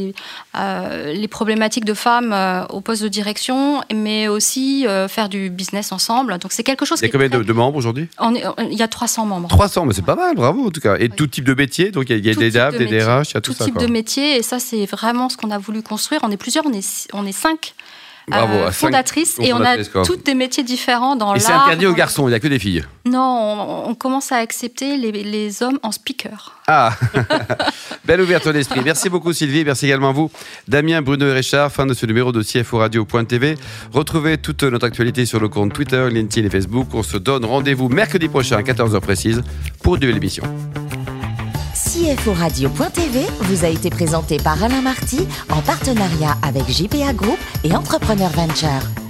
les 0.55 1.29
problématiques 1.29 1.85
de 1.85 1.95
femmes 1.95 2.33
au 2.71 2.81
poste 2.81 3.03
de 3.03 3.09
direction, 3.09 3.81
mais 3.93 4.29
aussi 4.29 4.87
faire 5.09 5.29
du 5.29 5.51
business 5.51 5.91
ensemble. 5.91 6.39
Donc, 6.39 6.53
c'est 6.53 6.63
quelque 6.63 6.85
chose. 6.85 7.01
Il 7.01 7.07
y 7.07 7.09
a 7.09 7.13
combien 7.13 7.29
de, 7.29 7.53
membres 7.53 7.77
aujourd'hui? 7.77 8.09
Il 8.23 8.79
y 8.79 8.83
a 8.83 8.89
300 8.89 9.27
membres. 9.27 9.49
300, 9.49 9.87
mais 9.87 9.95
c'est 9.95 10.05
pas 10.05 10.15
mal, 10.15 10.37
bravo 10.37 10.67
en 10.69 10.71
tout 10.71 10.81
cas. 10.81 10.97
Et 10.99 11.09
tout 11.09 11.27
type 11.27 11.45
de 11.45 11.55
métier, 11.55 11.91
donc 11.91 12.09
il 12.09 12.25
y 12.25 12.31
a 12.31 12.36
des 12.37 12.51
DAF, 12.51 12.77
des 12.77 12.87
DRH, 12.87 13.31
il 13.31 13.35
y 13.35 13.37
a 13.37 13.41
tout, 13.41 13.53
ça. 13.53 13.65
Tout 13.65 13.71
type 13.71 13.79
de 13.79 13.87
métier, 13.87 14.37
et 14.37 14.43
ça, 14.43 14.59
c'est 14.59 14.87
vraiment 14.87 15.29
ce 15.29 15.37
qu'on 15.37 15.51
a 15.51 15.59
voulu 15.59 15.83
construire. 15.83 16.21
On 16.25 16.31
est 16.31 16.37
plusieurs, 16.37 16.67
on 16.67 16.73
est, 16.73 17.09
on 17.13 17.27
est 17.27 17.33
cinq. 17.33 17.75
Bravo, 18.29 18.55
euh, 18.55 18.73
fondatrices 18.73 19.39
et 19.41 19.53
on 19.53 19.61
a 19.61 19.77
toutes 20.05 20.27
des 20.27 20.35
métiers 20.35 20.65
différents 20.65 21.15
dans 21.15 21.27
l'art. 21.27 21.37
Et 21.37 21.41
c'est 21.41 21.53
interdit 21.53 21.87
aux 21.87 21.95
garçons, 21.95 22.27
il 22.27 22.31
n'y 22.31 22.35
a 22.35 22.41
que 22.41 22.49
des 22.49 22.59
filles 22.59 22.83
Non, 23.05 23.85
on, 23.87 23.95
commence 23.95 24.33
à 24.33 24.37
accepter 24.37 24.97
les, 24.97 25.13
les, 25.13 25.63
hommes 25.63 25.79
en 25.85 25.93
speaker. 25.93 26.57
Ah 26.67 26.93
Belle 28.05 28.21
ouverture 28.21 28.53
d'esprit. 28.53 28.81
Merci 28.85 29.09
beaucoup 29.09 29.33
Sylvie, 29.33 29.65
merci 29.65 29.87
également 29.87 30.09
à 30.09 30.13
vous. 30.13 30.31
Damien, 30.67 31.03
Bruno 31.03 31.25
et 31.27 31.33
Richard, 31.33 31.71
fin 31.71 31.87
de 31.87 31.95
ce 31.95 32.05
numéro 32.05 32.33
de 32.33 32.43
CFO 32.43 32.79
Radio.tv. 32.79 33.55
Retrouvez 33.93 34.39
toute 34.39 34.65
notre 34.65 34.87
actualité 34.87 35.25
sur 35.25 35.39
le 35.39 35.49
compte 35.49 35.73
Twitter, 35.73 36.09
LinkedIn 36.11 36.49
et 36.49 36.51
Facebook. 36.51 36.89
On 36.95 37.05
se 37.05 37.19
donne 37.19 37.45
rendez-vous 37.45 37.89
mercredi 37.89 38.29
prochain 38.29 38.57
à 38.57 38.63
14h 38.63 39.01
précise 39.01 39.43
pour 39.83 39.95
une 39.95 40.01
nouvelle 40.01 40.17
émission. 40.17 40.43
Radio.tv 42.35 43.21
vous 43.41 43.65
a 43.65 43.69
été 43.69 43.89
présenté 43.89 44.37
par 44.37 44.63
Alain 44.63 44.83
Marty 44.83 45.27
en 45.51 45.63
partenariat 45.63 46.37
avec 46.43 46.69
JPA 46.69 47.15
Group 47.15 47.39
et 47.65 47.75
Entrepreneur 47.75 48.29
Venture. 48.29 49.06